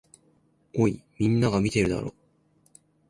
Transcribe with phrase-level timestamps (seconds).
[0.79, 2.15] おい、みんなが見てるだろ。